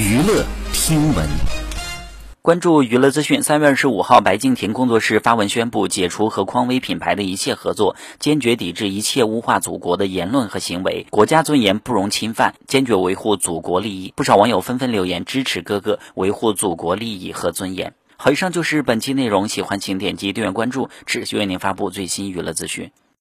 [0.00, 1.28] 娱乐听闻。
[2.40, 11.06] 关注娱乐资讯三月二十五号白敬亭工作室发文宣布解除和匡威品牌的一切合作坚决抵制一切污化祖国的言论和行为。
[11.10, 14.14] 国家尊严不容侵犯坚决维护祖国利益。
[14.16, 17.92] 不少网友纷纷留言支持哥哥维护祖国利益和尊严。
[18.16, 22.90] 好以上就是本期内容喜欢请点击订阅关注持续为您发布最新娱乐资讯。